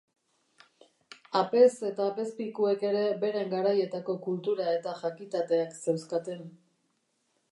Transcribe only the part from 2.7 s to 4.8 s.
ere beren garaietako kultura